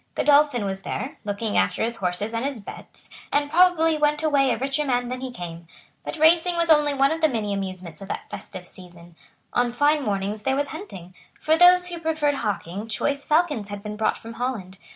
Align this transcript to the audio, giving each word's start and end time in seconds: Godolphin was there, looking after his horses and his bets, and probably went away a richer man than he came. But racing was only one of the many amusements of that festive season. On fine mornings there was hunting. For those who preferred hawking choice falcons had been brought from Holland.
Godolphin 0.15 0.65
was 0.65 0.81
there, 0.81 1.19
looking 1.23 1.57
after 1.59 1.83
his 1.83 1.97
horses 1.97 2.33
and 2.33 2.43
his 2.43 2.59
bets, 2.59 3.07
and 3.31 3.51
probably 3.51 3.99
went 3.99 4.23
away 4.23 4.49
a 4.49 4.57
richer 4.57 4.83
man 4.83 5.09
than 5.09 5.21
he 5.21 5.29
came. 5.29 5.67
But 6.03 6.17
racing 6.17 6.57
was 6.57 6.71
only 6.71 6.91
one 6.95 7.11
of 7.11 7.21
the 7.21 7.29
many 7.29 7.53
amusements 7.53 8.01
of 8.01 8.07
that 8.07 8.27
festive 8.27 8.65
season. 8.65 9.15
On 9.53 9.71
fine 9.71 10.01
mornings 10.01 10.41
there 10.41 10.55
was 10.55 10.69
hunting. 10.69 11.13
For 11.39 11.55
those 11.55 11.89
who 11.89 11.99
preferred 11.99 12.33
hawking 12.41 12.87
choice 12.87 13.25
falcons 13.25 13.67
had 13.69 13.83
been 13.83 13.95
brought 13.95 14.17
from 14.17 14.33
Holland. 14.33 14.79